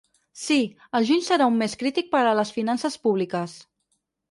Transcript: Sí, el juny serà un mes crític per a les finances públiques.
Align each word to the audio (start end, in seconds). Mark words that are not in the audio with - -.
Sí, 0.43 0.55
el 0.99 1.05
juny 1.09 1.21
serà 1.25 1.49
un 1.51 1.59
mes 1.65 1.77
crític 1.83 2.11
per 2.17 2.23
a 2.31 2.33
les 2.41 2.55
finances 2.59 3.01
públiques. 3.07 3.57